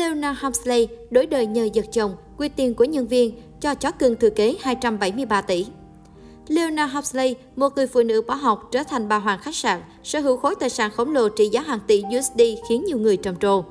Leona 0.00 0.32
Hamsley 0.32 0.88
đổi 1.10 1.26
đời 1.26 1.46
nhờ 1.46 1.68
giật 1.72 1.84
chồng, 1.92 2.16
quy 2.36 2.48
tiền 2.48 2.74
của 2.74 2.84
nhân 2.84 3.06
viên, 3.06 3.40
cho 3.60 3.74
chó 3.74 3.90
cưng 3.90 4.16
thừa 4.16 4.30
kế 4.30 4.56
273 4.60 5.42
tỷ. 5.42 5.66
Leona 6.48 6.86
Hamsley, 6.86 7.34
một 7.56 7.76
người 7.76 7.86
phụ 7.86 8.02
nữ 8.02 8.22
bỏ 8.22 8.34
học 8.34 8.68
trở 8.72 8.82
thành 8.82 9.08
bà 9.08 9.16
hoàng 9.16 9.38
khách 9.42 9.54
sạn, 9.54 9.80
sở 10.04 10.20
hữu 10.20 10.36
khối 10.36 10.54
tài 10.54 10.70
sản 10.70 10.90
khổng 10.90 11.12
lồ 11.14 11.28
trị 11.28 11.48
giá 11.48 11.60
hàng 11.60 11.78
tỷ 11.86 12.02
USD 12.18 12.40
khiến 12.68 12.84
nhiều 12.84 12.98
người 12.98 13.16
trầm 13.16 13.36
trồ. 13.36 13.64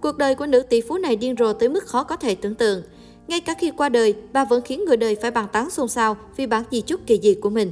Cuộc 0.00 0.16
đời 0.16 0.34
của 0.34 0.46
nữ 0.46 0.62
tỷ 0.62 0.80
phú 0.80 0.98
này 0.98 1.16
điên 1.16 1.34
rồ 1.38 1.52
tới 1.52 1.68
mức 1.68 1.84
khó 1.86 2.04
có 2.04 2.16
thể 2.16 2.34
tưởng 2.34 2.54
tượng. 2.54 2.82
Ngay 3.28 3.40
cả 3.40 3.54
khi 3.58 3.70
qua 3.70 3.88
đời, 3.88 4.14
bà 4.32 4.44
vẫn 4.44 4.62
khiến 4.62 4.84
người 4.84 4.96
đời 4.96 5.16
phải 5.22 5.30
bàn 5.30 5.46
tán 5.52 5.70
xôn 5.70 5.88
xao 5.88 6.16
vì 6.36 6.46
bản 6.46 6.62
di 6.70 6.80
chúc 6.80 7.00
kỳ 7.06 7.20
dị 7.22 7.34
của 7.34 7.50
mình. 7.50 7.70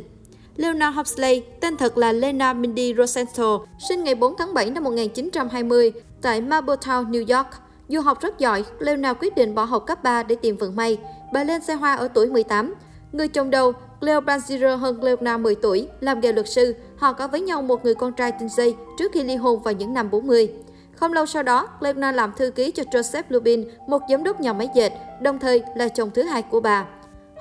Leona 0.57 0.91
Huxley, 0.91 1.43
tên 1.61 1.77
thật 1.77 1.99
là 1.99 2.13
Lena 2.13 2.53
Mindy 2.53 2.95
Rosenthal, 2.95 3.57
sinh 3.89 4.05
ngày 4.05 4.15
4 4.15 4.35
tháng 4.39 4.55
7 4.55 4.71
năm 4.71 4.85
1920 4.85 5.93
tại 6.23 6.41
Marbletown, 6.41 7.11
New 7.11 7.37
York. 7.37 7.49
Dù 7.93 8.01
học 8.01 8.21
rất 8.21 8.39
giỏi, 8.39 8.65
Leona 8.79 9.13
quyết 9.13 9.35
định 9.37 9.55
bỏ 9.55 9.65
học 9.65 9.87
cấp 9.87 10.03
3 10.03 10.23
để 10.23 10.35
tìm 10.35 10.57
vận 10.57 10.77
may. 10.77 10.99
Bà 11.33 11.45
lên 11.45 11.63
xe 11.63 11.75
hoa 11.75 11.95
ở 11.95 12.09
tuổi 12.09 12.31
18. 12.31 12.75
Người 13.13 13.29
chồng 13.29 13.51
đầu, 13.51 13.73
Leo 14.01 14.21
Branzier 14.21 14.77
hơn 14.77 15.05
Leona 15.05 15.37
10 15.37 15.55
tuổi, 15.55 15.89
làm 16.01 16.21
nghề 16.21 16.33
luật 16.33 16.49
sư. 16.49 16.75
Họ 16.97 17.13
có 17.13 17.29
với 17.29 17.41
nhau 17.41 17.63
một 17.63 17.85
người 17.85 17.95
con 17.95 18.13
trai 18.13 18.33
tinh 18.33 18.49
dây 18.49 18.77
trước 18.99 19.13
khi 19.13 19.25
ly 19.25 19.37
hôn 19.37 19.63
vào 19.63 19.75
những 19.75 19.95
năm 19.95 20.11
40. 20.11 20.53
Không 20.95 21.13
lâu 21.13 21.27
sau 21.27 21.43
đó, 21.43 21.69
Leona 21.81 22.13
làm 22.13 22.33
thư 22.37 22.51
ký 22.51 22.71
cho 22.71 22.83
Joseph 22.83 23.23
Lubin, 23.29 23.65
một 23.89 24.03
giám 24.09 24.25
đốc 24.25 24.41
nhà 24.41 24.53
máy 24.53 24.69
dệt, 24.75 24.93
đồng 25.21 25.39
thời 25.39 25.63
là 25.77 25.89
chồng 25.89 26.11
thứ 26.15 26.23
hai 26.23 26.43
của 26.43 26.61
bà. 26.61 26.87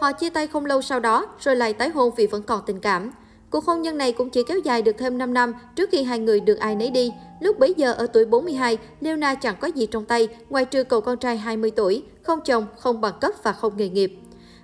Họ 0.01 0.11
chia 0.11 0.29
tay 0.29 0.47
không 0.47 0.65
lâu 0.65 0.81
sau 0.81 0.99
đó, 0.99 1.25
rồi 1.39 1.55
lại 1.55 1.73
tái 1.73 1.89
hôn 1.89 2.11
vì 2.15 2.27
vẫn 2.27 2.43
còn 2.43 2.61
tình 2.65 2.79
cảm. 2.79 3.11
Cuộc 3.51 3.65
hôn 3.65 3.81
nhân 3.81 3.97
này 3.97 4.11
cũng 4.11 4.29
chỉ 4.29 4.43
kéo 4.43 4.59
dài 4.59 4.81
được 4.81 4.95
thêm 4.97 5.17
5 5.17 5.33
năm 5.33 5.53
trước 5.75 5.89
khi 5.91 6.03
hai 6.03 6.19
người 6.19 6.39
được 6.39 6.59
ai 6.59 6.75
nấy 6.75 6.89
đi. 6.89 7.11
Lúc 7.39 7.59
bấy 7.59 7.73
giờ 7.77 7.93
ở 7.93 8.07
tuổi 8.07 8.25
42, 8.25 8.77
Leona 9.01 9.35
chẳng 9.35 9.55
có 9.59 9.67
gì 9.67 9.85
trong 9.85 10.05
tay 10.05 10.27
ngoài 10.49 10.65
trừ 10.65 10.83
cậu 10.83 11.01
con 11.01 11.17
trai 11.17 11.37
20 11.37 11.71
tuổi, 11.71 12.03
không 12.23 12.39
chồng, 12.45 12.65
không 12.77 13.01
bằng 13.01 13.13
cấp 13.21 13.31
và 13.43 13.53
không 13.53 13.77
nghề 13.77 13.89
nghiệp. 13.89 14.13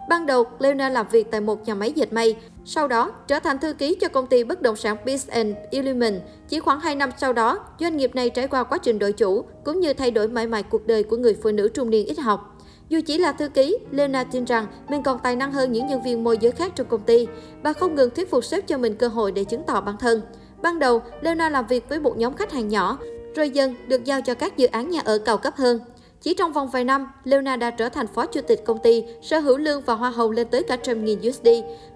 Ban 0.09 0.25
đầu, 0.25 0.43
Leona 0.59 0.89
làm 0.89 1.05
việc 1.11 1.31
tại 1.31 1.41
một 1.41 1.67
nhà 1.67 1.75
máy 1.75 1.91
dệt 1.91 2.13
may, 2.13 2.35
sau 2.65 2.87
đó 2.87 3.11
trở 3.27 3.39
thành 3.39 3.59
thư 3.59 3.73
ký 3.73 3.95
cho 3.95 4.07
công 4.07 4.27
ty 4.27 4.43
bất 4.43 4.61
động 4.61 4.75
sản 4.75 4.97
Peace 5.05 5.23
and 5.29 5.55
Illumin. 5.69 6.19
Chỉ 6.49 6.59
khoảng 6.59 6.79
2 6.79 6.95
năm 6.95 7.09
sau 7.17 7.33
đó, 7.33 7.59
doanh 7.79 7.97
nghiệp 7.97 8.15
này 8.15 8.29
trải 8.29 8.47
qua 8.47 8.63
quá 8.63 8.77
trình 8.77 8.99
đổi 8.99 9.13
chủ, 9.13 9.43
cũng 9.63 9.79
như 9.79 9.93
thay 9.93 10.11
đổi 10.11 10.27
mãi 10.27 10.47
mãi 10.47 10.63
cuộc 10.63 10.87
đời 10.87 11.03
của 11.03 11.17
người 11.17 11.37
phụ 11.43 11.51
nữ 11.51 11.69
trung 11.69 11.89
niên 11.89 12.05
ít 12.05 12.19
học. 12.19 12.56
Dù 12.89 12.99
chỉ 13.05 13.17
là 13.17 13.31
thư 13.31 13.49
ký, 13.49 13.77
Lena 13.91 14.23
tin 14.23 14.45
rằng 14.45 14.67
mình 14.89 15.03
còn 15.03 15.19
tài 15.19 15.35
năng 15.35 15.51
hơn 15.51 15.71
những 15.71 15.87
nhân 15.87 16.01
viên 16.03 16.23
môi 16.23 16.37
giới 16.41 16.51
khác 16.51 16.71
trong 16.75 16.87
công 16.87 17.01
ty. 17.01 17.27
Bà 17.63 17.73
không 17.73 17.95
ngừng 17.95 18.09
thuyết 18.15 18.31
phục 18.31 18.43
sếp 18.43 18.67
cho 18.67 18.77
mình 18.77 18.95
cơ 18.95 19.07
hội 19.07 19.31
để 19.31 19.43
chứng 19.43 19.63
tỏ 19.63 19.81
bản 19.81 19.97
thân. 19.97 20.21
Ban 20.61 20.79
đầu, 20.79 21.01
Lena 21.21 21.49
làm 21.49 21.67
việc 21.67 21.89
với 21.89 21.99
một 21.99 22.17
nhóm 22.17 22.33
khách 22.33 22.51
hàng 22.51 22.67
nhỏ, 22.67 22.97
rồi 23.35 23.49
dần 23.49 23.75
được 23.87 24.03
giao 24.03 24.21
cho 24.21 24.33
các 24.33 24.57
dự 24.57 24.67
án 24.67 24.89
nhà 24.89 25.01
ở 25.05 25.17
cao 25.17 25.37
cấp 25.37 25.55
hơn. 25.55 25.79
Chỉ 26.21 26.33
trong 26.33 26.53
vòng 26.53 26.69
vài 26.69 26.83
năm, 26.83 27.07
Leona 27.23 27.55
đã 27.55 27.71
trở 27.71 27.89
thành 27.89 28.07
phó 28.07 28.25
chủ 28.25 28.41
tịch 28.41 28.65
công 28.65 28.77
ty, 28.83 29.03
sở 29.21 29.39
hữu 29.39 29.57
lương 29.57 29.81
và 29.81 29.93
hoa 29.93 30.09
hồng 30.09 30.31
lên 30.31 30.47
tới 30.47 30.63
cả 30.63 30.75
trăm 30.75 31.05
nghìn 31.05 31.19
USD. 31.29 31.47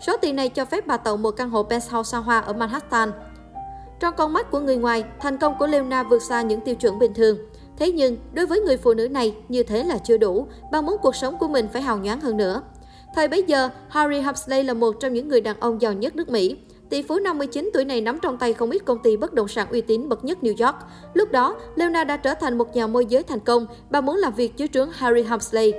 Số 0.02 0.17
tiền 0.17 0.36
này 0.36 0.50
cho 0.50 0.66
phép 0.66 0.88
bà 0.88 0.97
tậu 0.97 1.17
một 1.17 1.31
căn 1.31 1.50
hộ 1.50 1.64
penthouse 1.64 2.12
xa 2.12 2.17
hoa 2.17 2.39
ở 2.39 2.53
Manhattan. 2.53 3.12
Trong 4.00 4.16
con 4.17 4.34
mắt 4.34 4.52
của 4.52 4.59
người 4.59 4.78
ngoài, 4.78 5.03
thành 5.19 5.38
công 5.38 5.56
của 5.59 5.67
Leona 5.67 6.03
vượt 6.03 6.22
xa 6.22 6.42
những 6.42 6.62
tiêu 6.62 6.75
chuẩn 6.75 7.00
bình 7.00 7.14
thường. 7.14 7.38
Thế 7.82 7.92
nhưng, 7.92 8.18
đối 8.34 8.46
với 8.46 8.60
người 8.60 8.78
phụ 8.78 8.94
nữ 8.94 9.08
này, 9.08 9.36
như 9.50 9.64
thế 9.64 9.84
là 9.84 9.98
chưa 9.98 10.18
đủ. 10.18 10.48
Bà 10.72 10.82
muốn 10.82 10.98
cuộc 11.02 11.16
sống 11.16 11.38
của 11.38 11.48
mình 11.48 11.68
phải 11.74 11.82
hào 11.82 11.98
nhoáng 11.98 12.22
hơn 12.22 12.38
nữa. 12.38 12.62
Thời 13.16 13.28
bấy 13.28 13.44
giờ, 13.48 13.70
Harry 13.90 14.20
Huxley 14.20 14.64
là 14.64 14.74
một 14.74 14.96
trong 15.00 15.14
những 15.14 15.28
người 15.28 15.42
đàn 15.42 15.60
ông 15.60 15.82
giàu 15.82 15.94
nhất 15.94 16.16
nước 16.16 16.30
Mỹ. 16.30 16.58
Tỷ 16.90 17.02
phú 17.02 17.20
59 17.20 17.70
tuổi 17.74 17.86
này 17.86 18.02
nắm 18.02 18.20
trong 18.22 18.38
tay 18.38 18.54
không 18.54 18.72
ít 18.72 18.86
công 18.86 19.00
ty 19.04 19.18
bất 19.18 19.34
động 19.34 19.48
sản 19.48 19.68
uy 19.72 19.82
tín 19.82 20.09
bậc 20.09 20.24
nhất 20.24 20.38
New 20.42 20.66
York. 20.66 20.76
Lúc 21.14 21.32
đó, 21.32 21.56
Leona 21.76 22.04
đã 22.04 22.18
trở 22.18 22.34
thành 22.34 22.58
một 22.58 22.76
nhà 22.76 22.88
môi 22.88 23.06
giới 23.06 23.24
thành 23.24 23.40
công. 23.40 23.66
Bà 23.90 24.02
muốn 24.02 24.18
làm 24.18 24.34
việc 24.34 24.58
dưới 24.58 24.68
trướng 24.68 24.90
Harry 24.92 25.22
Huxley. 25.22 25.74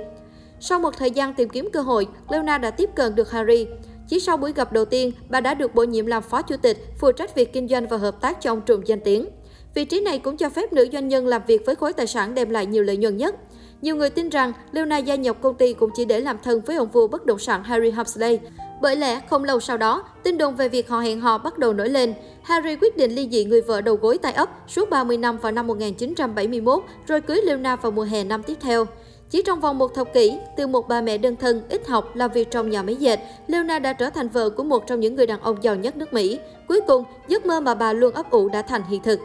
Sau 0.59 0.79
một 0.79 0.97
thời 0.97 1.11
gian 1.11 1.33
tìm 1.33 1.49
kiếm 1.49 1.69
cơ 1.73 1.81
hội, 1.81 2.07
Leona 2.29 2.57
đã 2.57 2.71
tiếp 2.71 2.89
cận 2.95 3.15
được 3.15 3.31
Harry. 3.31 3.67
Chỉ 4.07 4.19
sau 4.19 4.37
buổi 4.37 4.53
gặp 4.53 4.71
đầu 4.71 4.85
tiên, 4.85 5.11
bà 5.29 5.41
đã 5.41 5.53
được 5.53 5.75
bổ 5.75 5.83
nhiệm 5.83 6.05
làm 6.05 6.23
phó 6.23 6.41
chủ 6.41 6.57
tịch, 6.57 6.77
phụ 6.99 7.11
trách 7.11 7.35
việc 7.35 7.53
kinh 7.53 7.67
doanh 7.67 7.87
và 7.87 7.97
hợp 7.97 8.21
tác 8.21 8.41
cho 8.41 8.51
ông 8.51 8.61
trùm 8.61 8.81
danh 8.85 8.99
tiếng. 8.99 9.25
Vị 9.73 9.85
trí 9.85 10.01
này 10.01 10.19
cũng 10.19 10.37
cho 10.37 10.49
phép 10.49 10.73
nữ 10.73 10.87
doanh 10.91 11.07
nhân 11.07 11.27
làm 11.27 11.41
việc 11.47 11.65
với 11.65 11.75
khối 11.75 11.93
tài 11.93 12.07
sản 12.07 12.35
đem 12.35 12.49
lại 12.49 12.65
nhiều 12.65 12.83
lợi 12.83 12.97
nhuận 12.97 13.17
nhất. 13.17 13.35
Nhiều 13.81 13.95
người 13.95 14.09
tin 14.09 14.29
rằng 14.29 14.53
Leona 14.71 14.97
gia 14.97 15.15
nhập 15.15 15.37
công 15.41 15.55
ty 15.55 15.73
cũng 15.73 15.89
chỉ 15.95 16.05
để 16.05 16.19
làm 16.19 16.37
thân 16.43 16.61
với 16.61 16.75
ông 16.75 16.91
vua 16.91 17.07
bất 17.07 17.25
động 17.25 17.39
sản 17.39 17.63
Harry 17.63 17.91
Huxley. 17.91 18.39
Bởi 18.81 18.95
lẽ, 18.95 19.21
không 19.29 19.43
lâu 19.43 19.59
sau 19.59 19.77
đó, 19.77 20.03
tin 20.23 20.37
đồn 20.37 20.55
về 20.55 20.69
việc 20.69 20.89
họ 20.89 20.99
hẹn 20.99 21.21
hò 21.21 21.37
bắt 21.37 21.57
đầu 21.57 21.73
nổi 21.73 21.89
lên. 21.89 22.13
Harry 22.41 22.75
quyết 22.75 22.97
định 22.97 23.11
ly 23.11 23.29
dị 23.31 23.45
người 23.45 23.61
vợ 23.61 23.81
đầu 23.81 23.95
gối 23.95 24.17
tay 24.17 24.33
ấp 24.33 24.49
suốt 24.67 24.89
30 24.89 25.17
năm 25.17 25.37
vào 25.37 25.51
năm 25.51 25.67
1971, 25.67 26.83
rồi 27.07 27.21
cưới 27.21 27.41
Leona 27.43 27.75
vào 27.75 27.91
mùa 27.91 28.03
hè 28.03 28.23
năm 28.23 28.43
tiếp 28.43 28.57
theo. 28.61 28.85
Chỉ 29.29 29.41
trong 29.41 29.59
vòng 29.59 29.77
một 29.77 29.93
thập 29.95 30.13
kỷ, 30.13 30.37
từ 30.57 30.67
một 30.67 30.87
bà 30.87 31.01
mẹ 31.01 31.17
đơn 31.17 31.35
thân, 31.35 31.61
ít 31.69 31.87
học, 31.87 32.15
làm 32.15 32.31
việc 32.31 32.51
trong 32.51 32.69
nhà 32.69 32.83
máy 32.83 32.95
dệt, 32.95 33.19
Leona 33.47 33.79
đã 33.79 33.93
trở 33.93 34.09
thành 34.09 34.29
vợ 34.29 34.49
của 34.49 34.63
một 34.63 34.87
trong 34.87 34.99
những 34.99 35.15
người 35.15 35.27
đàn 35.27 35.41
ông 35.41 35.57
giàu 35.61 35.75
nhất 35.75 35.97
nước 35.97 36.13
Mỹ. 36.13 36.39
Cuối 36.67 36.81
cùng, 36.87 37.03
giấc 37.27 37.45
mơ 37.45 37.59
mà 37.59 37.73
bà 37.73 37.93
luôn 37.93 38.13
ấp 38.13 38.31
ủ 38.31 38.49
đã 38.49 38.61
thành 38.61 38.83
hiện 38.89 39.03
thực. 39.03 39.19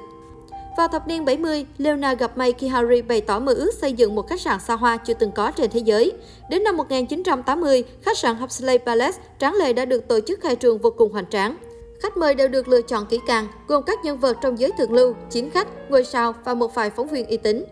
Vào 0.78 0.88
thập 0.88 1.08
niên 1.08 1.24
70, 1.24 1.66
Leona 1.78 2.14
gặp 2.14 2.38
may 2.38 2.52
khi 2.52 2.68
Harry 2.68 3.02
bày 3.02 3.20
tỏ 3.20 3.38
mơ 3.38 3.52
ước 3.52 3.74
xây 3.74 3.92
dựng 3.92 4.14
một 4.14 4.28
khách 4.28 4.40
sạn 4.40 4.60
xa 4.60 4.74
hoa 4.74 4.96
chưa 4.96 5.14
từng 5.14 5.32
có 5.32 5.50
trên 5.50 5.70
thế 5.70 5.80
giới. 5.80 6.12
Đến 6.50 6.62
năm 6.62 6.76
1980, 6.76 7.84
khách 8.02 8.18
sạn 8.18 8.36
Huxley 8.36 8.78
Palace 8.78 9.18
tráng 9.38 9.54
lệ 9.54 9.72
đã 9.72 9.84
được 9.84 10.08
tổ 10.08 10.20
chức 10.20 10.40
khai 10.40 10.56
trương 10.56 10.78
vô 10.78 10.90
cùng 10.90 11.12
hoành 11.12 11.26
tráng. 11.30 11.56
Khách 12.02 12.16
mời 12.16 12.34
đều 12.34 12.48
được 12.48 12.68
lựa 12.68 12.82
chọn 12.82 13.06
kỹ 13.06 13.20
càng, 13.26 13.46
gồm 13.66 13.82
các 13.82 14.04
nhân 14.04 14.18
vật 14.18 14.36
trong 14.40 14.58
giới 14.58 14.72
thượng 14.78 14.92
lưu, 14.92 15.14
chính 15.30 15.50
khách, 15.50 15.68
ngôi 15.88 16.04
sao 16.04 16.34
và 16.44 16.54
một 16.54 16.74
vài 16.74 16.90
phóng 16.90 17.08
viên 17.08 17.26
uy 17.26 17.36
tín. 17.36 17.64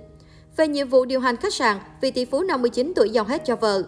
Về 0.56 0.68
nhiệm 0.68 0.88
vụ 0.88 1.04
điều 1.04 1.20
hành 1.20 1.36
khách 1.36 1.54
sạn, 1.54 1.76
vị 2.00 2.10
tỷ 2.10 2.24
phú 2.24 2.42
59 2.42 2.92
tuổi 2.96 3.10
giao 3.10 3.24
hết 3.24 3.42
cho 3.44 3.56
vợ. 3.56 3.82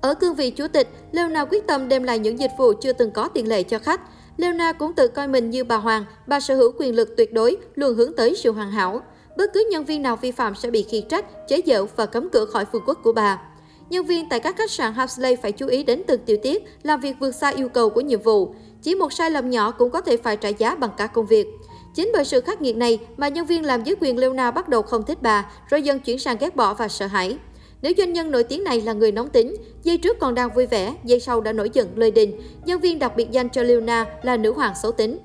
Ở 0.00 0.14
cương 0.14 0.34
vị 0.34 0.50
chủ 0.50 0.68
tịch, 0.68 0.88
Leona 1.12 1.44
quyết 1.44 1.66
tâm 1.66 1.88
đem 1.88 2.02
lại 2.02 2.18
những 2.18 2.38
dịch 2.38 2.52
vụ 2.58 2.72
chưa 2.80 2.92
từng 2.92 3.10
có 3.10 3.28
tiền 3.28 3.48
lệ 3.48 3.62
cho 3.62 3.78
khách. 3.78 4.00
Leona 4.40 4.72
cũng 4.72 4.92
tự 4.92 5.08
coi 5.08 5.28
mình 5.28 5.50
như 5.50 5.64
bà 5.64 5.76
hoàng, 5.76 6.04
bà 6.26 6.40
sở 6.40 6.54
hữu 6.54 6.72
quyền 6.78 6.94
lực 6.94 7.16
tuyệt 7.16 7.32
đối, 7.32 7.56
luôn 7.74 7.94
hướng 7.94 8.12
tới 8.16 8.34
sự 8.34 8.52
hoàn 8.52 8.70
hảo. 8.70 9.02
Bất 9.36 9.50
cứ 9.54 9.68
nhân 9.70 9.84
viên 9.84 10.02
nào 10.02 10.16
vi 10.16 10.30
phạm 10.30 10.54
sẽ 10.54 10.70
bị 10.70 10.82
khiển 10.82 11.08
trách, 11.08 11.48
chế 11.48 11.60
giễu 11.66 11.86
và 11.96 12.06
cấm 12.06 12.28
cửa 12.30 12.44
khỏi 12.44 12.64
vương 12.72 12.82
quốc 12.86 12.98
của 13.02 13.12
bà. 13.12 13.42
Nhân 13.90 14.06
viên 14.06 14.28
tại 14.28 14.40
các 14.40 14.56
khách 14.56 14.70
sạn 14.70 14.92
Hapsley 14.94 15.36
phải 15.36 15.52
chú 15.52 15.66
ý 15.66 15.82
đến 15.82 16.02
từng 16.06 16.20
tiểu 16.26 16.36
tiết, 16.42 16.64
làm 16.82 17.00
việc 17.00 17.16
vượt 17.20 17.30
xa 17.30 17.48
yêu 17.48 17.68
cầu 17.68 17.90
của 17.90 18.00
nhiệm 18.00 18.22
vụ. 18.22 18.54
Chỉ 18.82 18.94
một 18.94 19.12
sai 19.12 19.30
lầm 19.30 19.50
nhỏ 19.50 19.70
cũng 19.70 19.90
có 19.90 20.00
thể 20.00 20.16
phải 20.16 20.36
trả 20.36 20.48
giá 20.48 20.74
bằng 20.74 20.90
cả 20.96 21.06
công 21.06 21.26
việc. 21.26 21.46
Chính 21.94 22.10
bởi 22.12 22.24
sự 22.24 22.40
khắc 22.40 22.62
nghiệt 22.62 22.76
này 22.76 22.98
mà 23.16 23.28
nhân 23.28 23.46
viên 23.46 23.64
làm 23.64 23.84
dưới 23.84 23.96
quyền 24.00 24.18
Leona 24.18 24.50
bắt 24.50 24.68
đầu 24.68 24.82
không 24.82 25.02
thích 25.06 25.18
bà, 25.22 25.50
rồi 25.68 25.82
dần 25.82 26.00
chuyển 26.00 26.18
sang 26.18 26.36
ghét 26.40 26.56
bỏ 26.56 26.74
và 26.74 26.88
sợ 26.88 27.06
hãi. 27.06 27.38
Nếu 27.82 27.92
doanh 27.98 28.12
nhân 28.12 28.30
nổi 28.30 28.44
tiếng 28.44 28.64
này 28.64 28.80
là 28.80 28.92
người 28.92 29.12
nóng 29.12 29.28
tính, 29.28 29.56
giây 29.82 29.98
trước 29.98 30.18
còn 30.18 30.34
đang 30.34 30.54
vui 30.54 30.66
vẻ, 30.66 30.94
giây 31.04 31.20
sau 31.20 31.40
đã 31.40 31.52
nổi 31.52 31.70
giận 31.72 31.88
lời 31.96 32.10
đình, 32.10 32.40
nhân 32.64 32.80
viên 32.80 32.98
đặc 32.98 33.12
biệt 33.16 33.30
danh 33.30 33.48
cho 33.48 33.62
Leona 33.62 34.06
là 34.22 34.36
nữ 34.36 34.52
hoàng 34.52 34.74
xấu 34.82 34.92
tính. 34.92 35.18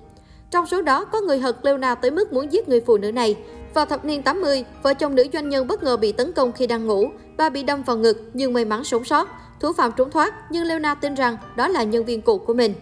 Trong 0.51 0.65
số 0.65 0.81
đó, 0.81 1.05
có 1.05 1.21
người 1.21 1.39
hận 1.39 1.55
Leona 1.61 1.95
tới 1.95 2.11
mức 2.11 2.33
muốn 2.33 2.53
giết 2.53 2.69
người 2.69 2.81
phụ 2.81 2.97
nữ 2.97 3.11
này. 3.11 3.35
Vào 3.73 3.85
thập 3.85 4.05
niên 4.05 4.23
80, 4.23 4.65
vợ 4.83 4.93
chồng 4.93 5.15
nữ 5.15 5.25
doanh 5.33 5.49
nhân 5.49 5.67
bất 5.67 5.83
ngờ 5.83 5.97
bị 5.97 6.11
tấn 6.11 6.33
công 6.33 6.51
khi 6.51 6.67
đang 6.67 6.85
ngủ. 6.85 7.09
Bà 7.37 7.49
bị 7.49 7.63
đâm 7.63 7.83
vào 7.83 7.97
ngực 7.97 8.29
nhưng 8.33 8.53
may 8.53 8.65
mắn 8.65 8.83
sống 8.83 9.03
sót. 9.03 9.29
Thủ 9.59 9.73
phạm 9.73 9.91
trốn 9.97 10.11
thoát 10.11 10.33
nhưng 10.51 10.65
Leona 10.65 10.95
tin 10.95 11.15
rằng 11.15 11.37
đó 11.55 11.67
là 11.67 11.83
nhân 11.83 12.05
viên 12.05 12.21
cũ 12.21 12.37
của 12.37 12.53
mình. 12.53 12.73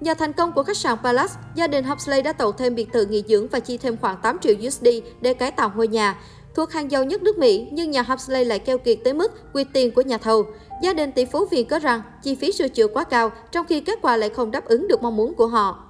Nhờ 0.00 0.14
thành 0.14 0.32
công 0.32 0.52
của 0.52 0.62
khách 0.62 0.76
sạn 0.76 0.98
Palace, 1.02 1.34
gia 1.54 1.66
đình 1.66 1.84
Huxley 1.84 2.22
đã 2.22 2.32
tậu 2.32 2.52
thêm 2.52 2.74
biệt 2.74 2.88
thự 2.92 3.06
nghỉ 3.06 3.22
dưỡng 3.28 3.48
và 3.48 3.60
chi 3.60 3.76
thêm 3.76 3.96
khoảng 3.96 4.16
8 4.22 4.38
triệu 4.38 4.54
USD 4.66 4.88
để 5.20 5.34
cải 5.34 5.50
tạo 5.50 5.72
ngôi 5.76 5.88
nhà. 5.88 6.18
Thuộc 6.56 6.70
hàng 6.70 6.90
giàu 6.90 7.04
nhất 7.04 7.22
nước 7.22 7.38
Mỹ, 7.38 7.68
nhưng 7.72 7.90
nhà 7.90 8.02
Huxley 8.02 8.44
lại 8.44 8.58
keo 8.58 8.78
kiệt 8.78 8.98
tới 9.04 9.14
mức 9.14 9.32
quy 9.52 9.64
tiền 9.72 9.90
của 9.90 10.02
nhà 10.02 10.18
thầu. 10.18 10.46
Gia 10.82 10.92
đình 10.92 11.12
tỷ 11.12 11.24
phú 11.24 11.44
Việt 11.50 11.64
có 11.64 11.78
rằng 11.78 12.02
chi 12.22 12.34
phí 12.34 12.52
sửa 12.52 12.68
chữa 12.68 12.86
quá 12.86 13.04
cao, 13.04 13.30
trong 13.52 13.66
khi 13.66 13.80
kết 13.80 13.98
quả 14.02 14.16
lại 14.16 14.28
không 14.28 14.50
đáp 14.50 14.64
ứng 14.64 14.88
được 14.88 15.02
mong 15.02 15.16
muốn 15.16 15.34
của 15.34 15.46
họ. 15.46 15.84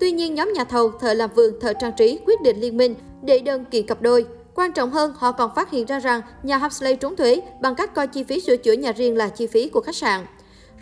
Tuy 0.00 0.12
nhiên, 0.12 0.34
nhóm 0.34 0.52
nhà 0.54 0.64
thầu, 0.64 0.90
thợ 0.90 1.14
làm 1.14 1.30
vườn, 1.34 1.60
thợ 1.60 1.72
trang 1.80 1.92
trí 1.96 2.18
quyết 2.26 2.40
định 2.42 2.60
liên 2.60 2.76
minh 2.76 2.94
để 3.22 3.38
đơn 3.38 3.64
kiện 3.64 3.86
cặp 3.86 4.02
đôi. 4.02 4.26
Quan 4.54 4.72
trọng 4.72 4.90
hơn, 4.90 5.14
họ 5.16 5.32
còn 5.32 5.50
phát 5.54 5.70
hiện 5.70 5.86
ra 5.86 5.98
rằng 5.98 6.20
nhà 6.42 6.56
Huxley 6.56 6.96
trốn 6.96 7.16
thuế 7.16 7.40
bằng 7.60 7.74
cách 7.74 7.94
coi 7.94 8.06
chi 8.06 8.24
phí 8.24 8.40
sửa 8.40 8.56
chữa 8.56 8.72
nhà 8.72 8.92
riêng 8.92 9.16
là 9.16 9.28
chi 9.28 9.46
phí 9.46 9.68
của 9.68 9.80
khách 9.80 9.96
sạn. 9.96 10.26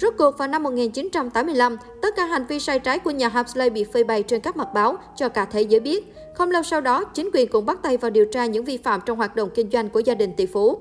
Rốt 0.00 0.14
cuộc 0.18 0.38
vào 0.38 0.48
năm 0.48 0.62
1985, 0.62 1.76
tất 2.02 2.16
cả 2.16 2.24
hành 2.24 2.46
vi 2.46 2.60
sai 2.60 2.78
trái 2.78 2.98
của 2.98 3.10
nhà 3.10 3.28
Huxley 3.28 3.70
bị 3.70 3.84
phơi 3.84 4.04
bày 4.04 4.22
trên 4.22 4.40
các 4.40 4.56
mặt 4.56 4.68
báo 4.74 4.96
cho 5.16 5.28
cả 5.28 5.44
thế 5.44 5.62
giới 5.62 5.80
biết. 5.80 6.14
Không 6.34 6.50
lâu 6.50 6.62
sau 6.62 6.80
đó, 6.80 7.04
chính 7.04 7.30
quyền 7.34 7.48
cũng 7.48 7.66
bắt 7.66 7.78
tay 7.82 7.96
vào 7.96 8.10
điều 8.10 8.24
tra 8.24 8.46
những 8.46 8.64
vi 8.64 8.76
phạm 8.76 9.00
trong 9.06 9.18
hoạt 9.18 9.36
động 9.36 9.50
kinh 9.54 9.70
doanh 9.70 9.88
của 9.88 10.00
gia 10.00 10.14
đình 10.14 10.32
tỷ 10.36 10.46
phú. 10.46 10.78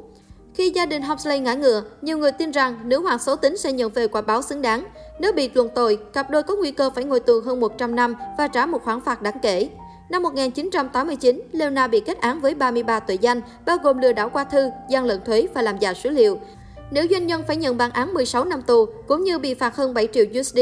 Khi 0.54 0.70
gia 0.70 0.86
đình 0.86 1.02
Huxley 1.02 1.40
ngã 1.40 1.54
ngựa, 1.54 1.84
nhiều 2.02 2.18
người 2.18 2.32
tin 2.32 2.52
rằng 2.52 2.90
nữ 2.90 3.00
hoàng 3.00 3.20
xấu 3.20 3.36
tính 3.36 3.58
sẽ 3.58 3.72
nhận 3.72 3.92
về 3.92 4.08
quả 4.08 4.22
báo 4.22 4.42
xứng 4.42 4.62
đáng. 4.62 4.84
Nếu 5.20 5.34
bị 5.34 5.50
luận 5.54 5.70
tội, 5.76 6.00
cặp 6.14 6.30
đôi 6.30 6.44
có 6.44 6.56
nguy 6.56 6.72
cơ 6.72 6.90
phải 6.90 7.04
ngồi 7.04 7.20
tù 7.20 7.42
hơn 7.46 7.60
100 7.60 7.96
năm 7.96 8.16
và 8.38 8.48
trả 8.48 8.66
một 8.66 8.84
khoản 8.84 9.02
phạt 9.02 9.22
đáng 9.22 9.40
kể. 9.42 9.70
Năm 10.10 10.24
1989, 10.24 11.42
Leona 11.52 11.88
bị 11.88 12.00
kết 12.00 12.22
án 12.22 12.42
với 12.42 12.56
33 12.56 13.00
tội 13.00 13.18
danh, 13.18 13.42
bao 13.66 13.78
gồm 13.84 13.98
lừa 13.98 14.14
đảo 14.14 14.30
qua 14.30 14.44
thư, 14.44 14.70
gian 14.90 15.06
lận 15.06 15.22
thuế 15.26 15.48
và 15.54 15.62
làm 15.62 15.78
giả 15.78 15.94
số 15.94 16.10
liệu. 16.10 16.40
Nữ 16.92 17.08
doanh 17.12 17.28
nhân 17.28 17.44
phải 17.48 17.58
nhận 17.58 17.78
bản 17.78 17.92
án 17.92 18.14
16 18.14 18.46
năm 18.46 18.62
tù, 18.62 18.86
cũng 19.08 19.24
như 19.24 19.40
bị 19.40 19.54
phạt 19.54 19.76
hơn 19.76 19.94
7 19.94 20.08
triệu 20.14 20.26
USD. 20.40 20.60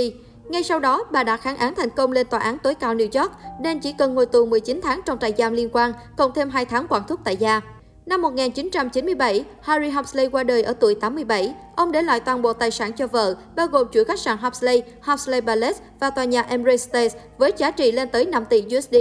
Ngay 0.50 0.64
sau 0.64 0.80
đó, 0.80 1.04
bà 1.12 1.24
đã 1.24 1.38
kháng 1.38 1.58
án 1.58 1.76
thành 1.76 1.90
công 1.90 2.12
lên 2.12 2.28
tòa 2.28 2.40
án 2.40 2.58
tối 2.58 2.76
cao 2.76 2.96
New 2.96 3.22
York, 3.22 3.32
nên 3.62 3.80
chỉ 3.80 3.94
cần 3.98 4.16
ngồi 4.16 4.26
tù 4.26 4.46
19 4.46 4.80
tháng 4.84 5.02
trong 5.06 5.20
trại 5.20 5.34
giam 5.38 5.54
liên 5.54 5.70
quan, 5.74 5.94
cộng 6.18 6.32
thêm 6.34 6.50
2 6.50 6.66
tháng 6.66 6.88
quản 6.90 7.04
thúc 7.08 7.20
tại 7.24 7.38
gia. 7.38 7.62
Năm 8.06 8.22
1997, 8.22 9.44
Harry 9.62 9.90
Huxley 9.90 10.28
qua 10.28 10.44
đời 10.44 10.64
ở 10.64 10.74
tuổi 10.74 10.96
87. 10.96 11.54
Ông 11.76 11.92
để 11.92 12.02
lại 12.02 12.20
toàn 12.20 12.42
bộ 12.42 12.54
tài 12.54 12.72
sản 12.72 12.92
cho 12.94 13.08
vợ, 13.08 13.36
bao 13.56 13.68
gồm 13.68 13.88
chuỗi 13.92 14.06
khách 14.06 14.20
sạn 14.20 14.38
Huxley, 14.38 14.84
Huxley 15.02 15.42
Palace 15.42 15.80
và 16.00 16.10
tòa 16.10 16.26
nhà 16.26 16.42
Emirates 16.42 16.90
State 16.90 17.20
với 17.38 17.52
giá 17.58 17.72
trị 17.72 17.92
lên 17.92 18.10
tới 18.10 18.26
5 18.26 18.46
tỷ 18.46 18.66
USD. 18.78 18.96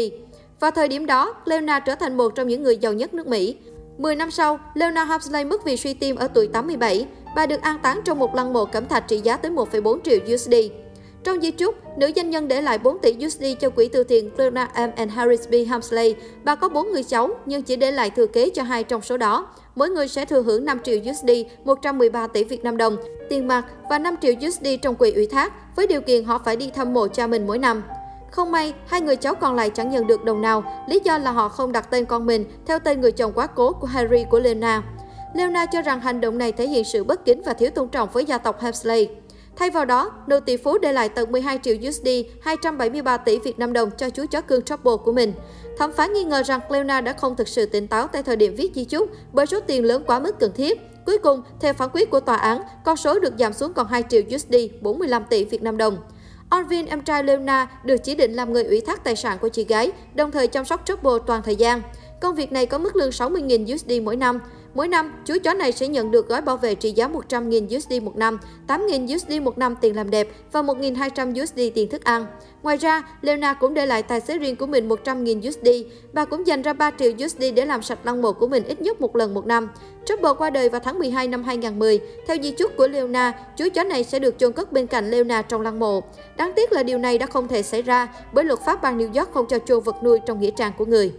Vào 0.60 0.70
thời 0.70 0.88
điểm 0.88 1.06
đó, 1.06 1.34
Leona 1.44 1.80
trở 1.80 1.94
thành 1.94 2.16
một 2.16 2.34
trong 2.34 2.48
những 2.48 2.62
người 2.62 2.76
giàu 2.76 2.92
nhất 2.92 3.14
nước 3.14 3.26
Mỹ. 3.26 3.56
10 3.98 4.16
năm 4.16 4.30
sau, 4.30 4.58
Leonard 4.74 5.10
Hopsley 5.10 5.44
mất 5.44 5.64
vì 5.64 5.76
suy 5.76 5.94
tim 5.94 6.16
ở 6.16 6.28
tuổi 6.28 6.46
87. 6.46 7.06
Bà 7.36 7.46
được 7.46 7.62
an 7.62 7.78
táng 7.82 8.00
trong 8.04 8.18
một 8.18 8.34
lăng 8.34 8.52
mộ 8.52 8.64
cẩm 8.64 8.88
thạch 8.88 9.08
trị 9.08 9.20
giá 9.24 9.36
tới 9.36 9.50
1,4 9.50 9.98
triệu 10.04 10.18
USD. 10.34 10.54
Trong 11.24 11.40
di 11.40 11.50
chúc, 11.50 11.74
nữ 11.98 12.10
doanh 12.16 12.30
nhân 12.30 12.48
để 12.48 12.62
lại 12.62 12.78
4 12.78 12.98
tỷ 12.98 13.16
USD 13.26 13.44
cho 13.60 13.70
quỹ 13.70 13.88
từ 13.88 14.04
thiện 14.04 14.30
Clona 14.30 14.64
M. 14.64 14.90
and 14.96 15.12
Harris 15.12 15.48
B. 15.48 15.54
Hamsley. 15.68 16.14
Bà 16.44 16.54
có 16.54 16.68
4 16.68 16.92
người 16.92 17.02
cháu, 17.02 17.30
nhưng 17.46 17.62
chỉ 17.62 17.76
để 17.76 17.90
lại 17.90 18.10
thừa 18.10 18.26
kế 18.26 18.50
cho 18.50 18.62
hai 18.62 18.84
trong 18.84 19.02
số 19.02 19.16
đó. 19.16 19.48
Mỗi 19.74 19.90
người 19.90 20.08
sẽ 20.08 20.24
thừa 20.24 20.42
hưởng 20.42 20.64
5 20.64 20.78
triệu 20.84 20.98
USD, 21.10 21.30
113 21.64 22.26
tỷ 22.26 22.44
Việt 22.44 22.64
Nam 22.64 22.76
đồng, 22.76 22.96
tiền 23.28 23.48
mặt 23.48 23.64
và 23.90 23.98
5 23.98 24.14
triệu 24.22 24.32
USD 24.48 24.66
trong 24.82 24.94
quỹ 24.94 25.12
ủy 25.12 25.26
thác, 25.26 25.76
với 25.76 25.86
điều 25.86 26.00
kiện 26.00 26.24
họ 26.24 26.38
phải 26.44 26.56
đi 26.56 26.70
thăm 26.70 26.94
mộ 26.94 27.08
cha 27.08 27.26
mình 27.26 27.46
mỗi 27.46 27.58
năm. 27.58 27.82
Không 28.34 28.52
may, 28.52 28.74
hai 28.86 29.00
người 29.00 29.16
cháu 29.16 29.34
còn 29.34 29.54
lại 29.54 29.70
chẳng 29.70 29.90
nhận 29.90 30.06
được 30.06 30.24
đồng 30.24 30.40
nào, 30.40 30.64
lý 30.88 31.00
do 31.04 31.18
là 31.18 31.30
họ 31.30 31.48
không 31.48 31.72
đặt 31.72 31.90
tên 31.90 32.04
con 32.04 32.26
mình 32.26 32.44
theo 32.66 32.78
tên 32.78 33.00
người 33.00 33.12
chồng 33.12 33.32
quá 33.32 33.46
cố 33.46 33.72
của 33.72 33.86
Harry 33.86 34.24
của 34.30 34.40
Lena. 34.40 34.82
Lena 35.34 35.66
cho 35.66 35.82
rằng 35.82 36.00
hành 36.00 36.20
động 36.20 36.38
này 36.38 36.52
thể 36.52 36.68
hiện 36.68 36.84
sự 36.84 37.04
bất 37.04 37.24
kính 37.24 37.42
và 37.42 37.52
thiếu 37.52 37.70
tôn 37.70 37.88
trọng 37.88 38.08
với 38.12 38.24
gia 38.24 38.38
tộc 38.38 38.60
Hamsley. 38.60 39.08
Thay 39.56 39.70
vào 39.70 39.84
đó, 39.84 40.10
nữ 40.26 40.40
tỷ 40.40 40.56
phú 40.56 40.78
để 40.78 40.92
lại 40.92 41.08
tận 41.08 41.32
12 41.32 41.58
triệu 41.62 41.76
USD, 41.88 42.08
273 42.42 43.16
tỷ 43.16 43.38
Việt 43.38 43.58
Nam 43.58 43.72
đồng 43.72 43.90
cho 43.90 44.10
chú 44.10 44.26
chó 44.26 44.40
cưng 44.40 44.62
Trouble 44.62 44.96
của 45.04 45.12
mình. 45.12 45.32
Thẩm 45.78 45.92
phán 45.92 46.12
nghi 46.12 46.24
ngờ 46.24 46.42
rằng 46.42 46.60
Leona 46.68 47.00
đã 47.00 47.12
không 47.12 47.36
thực 47.36 47.48
sự 47.48 47.66
tỉnh 47.66 47.86
táo 47.86 48.06
tại 48.06 48.22
thời 48.22 48.36
điểm 48.36 48.54
viết 48.56 48.72
di 48.74 48.84
chúc 48.84 49.10
bởi 49.32 49.46
số 49.46 49.60
tiền 49.60 49.84
lớn 49.84 50.02
quá 50.06 50.18
mức 50.18 50.38
cần 50.38 50.52
thiết. 50.52 50.80
Cuối 51.06 51.18
cùng, 51.18 51.42
theo 51.60 51.72
phán 51.72 51.88
quyết 51.92 52.10
của 52.10 52.20
tòa 52.20 52.36
án, 52.36 52.62
con 52.84 52.96
số 52.96 53.18
được 53.18 53.34
giảm 53.38 53.52
xuống 53.52 53.72
còn 53.72 53.86
2 53.86 54.02
triệu 54.08 54.22
USD, 54.34 54.54
45 54.80 55.24
tỷ 55.30 55.44
Việt 55.44 55.62
Nam 55.62 55.76
đồng. 55.76 55.96
Onvin, 56.54 56.86
em 56.86 57.00
trai 57.00 57.24
Leona, 57.24 57.68
được 57.84 57.96
chỉ 57.96 58.14
định 58.14 58.32
làm 58.32 58.52
người 58.52 58.64
ủy 58.64 58.80
thác 58.80 59.04
tài 59.04 59.16
sản 59.16 59.38
của 59.40 59.48
chị 59.48 59.64
gái, 59.64 59.92
đồng 60.14 60.30
thời 60.30 60.46
chăm 60.46 60.64
sóc 60.64 60.82
Trouble 60.86 61.24
toàn 61.26 61.42
thời 61.42 61.56
gian. 61.56 61.82
Công 62.20 62.34
việc 62.34 62.52
này 62.52 62.66
có 62.66 62.78
mức 62.78 62.96
lương 62.96 63.10
60.000 63.10 63.74
USD 63.74 63.92
mỗi 64.02 64.16
năm. 64.16 64.40
Mỗi 64.74 64.88
năm, 64.88 65.12
chú 65.24 65.34
chó 65.44 65.54
này 65.54 65.72
sẽ 65.72 65.88
nhận 65.88 66.10
được 66.10 66.28
gói 66.28 66.40
bảo 66.40 66.56
vệ 66.56 66.74
trị 66.74 66.90
giá 66.90 67.08
100.000 67.08 67.76
USD 67.76 67.92
một 68.02 68.16
năm, 68.16 68.38
8.000 68.66 69.14
USD 69.14 69.32
một 69.42 69.58
năm 69.58 69.74
tiền 69.80 69.96
làm 69.96 70.10
đẹp 70.10 70.28
và 70.52 70.62
1.200 70.62 71.42
USD 71.42 71.60
tiền 71.74 71.88
thức 71.88 72.04
ăn. 72.04 72.26
Ngoài 72.62 72.76
ra, 72.76 73.02
Leona 73.22 73.54
cũng 73.54 73.74
để 73.74 73.86
lại 73.86 74.02
tài 74.02 74.20
xế 74.20 74.38
riêng 74.38 74.56
của 74.56 74.66
mình 74.66 74.88
100.000 74.88 75.48
USD. 75.48 75.68
Bà 76.12 76.24
cũng 76.24 76.46
dành 76.46 76.62
ra 76.62 76.72
3 76.72 76.90
triệu 76.98 77.12
USD 77.24 77.42
để 77.54 77.66
làm 77.66 77.82
sạch 77.82 77.98
lăng 78.04 78.22
mộ 78.22 78.32
của 78.32 78.46
mình 78.46 78.64
ít 78.64 78.80
nhất 78.80 79.00
một 79.00 79.16
lần 79.16 79.34
một 79.34 79.46
năm. 79.46 79.68
Trouble 80.04 80.30
qua 80.38 80.50
đời 80.50 80.68
vào 80.68 80.80
tháng 80.80 80.98
12 80.98 81.28
năm 81.28 81.44
2010. 81.44 82.00
Theo 82.26 82.36
di 82.42 82.50
chúc 82.50 82.76
của 82.76 82.88
Leona, 82.88 83.32
chú 83.56 83.64
chó 83.74 83.84
này 83.84 84.04
sẽ 84.04 84.18
được 84.18 84.38
chôn 84.38 84.52
cất 84.52 84.72
bên 84.72 84.86
cạnh 84.86 85.10
Leona 85.10 85.42
trong 85.42 85.60
lăng 85.60 85.78
mộ. 85.78 86.02
Đáng 86.36 86.52
tiếc 86.56 86.72
là 86.72 86.82
điều 86.82 86.98
này 86.98 87.18
đã 87.18 87.26
không 87.26 87.48
thể 87.48 87.62
xảy 87.62 87.82
ra 87.82 88.08
bởi 88.32 88.44
luật 88.44 88.60
pháp 88.66 88.82
bang 88.82 88.98
New 88.98 89.20
York 89.20 89.34
không 89.34 89.46
cho 89.48 89.58
chôn 89.58 89.82
vật 89.82 89.96
nuôi 90.02 90.18
trong 90.26 90.40
nghĩa 90.40 90.50
trang 90.50 90.72
của 90.78 90.84
người. 90.86 91.12